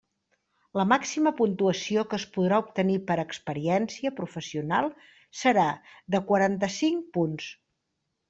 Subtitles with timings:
[0.79, 4.89] La màxima puntuació que es podrà obtenir per experiència professional
[5.43, 5.67] serà
[6.17, 7.53] de quaranta-cinc punts.